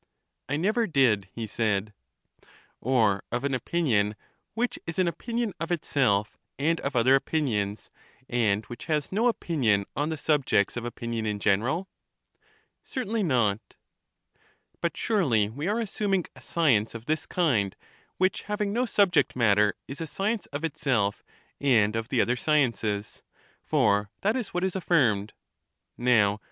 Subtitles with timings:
[0.49, 1.93] I never did, he said.
[2.79, 4.15] Or of an opinion
[4.55, 7.91] which is an opinion of itself and of other opinions,
[8.27, 11.87] and which has no opinion on the subjects of opinion in general?
[12.83, 13.59] Certainly not.
[14.81, 17.75] But surely we are assuming a science of this kind,
[18.17, 21.23] which, having no subject matter, is a science of itself
[21.59, 23.21] and of the other sciences;
[23.63, 25.33] for that is what is affirmed.
[25.95, 26.39] Now.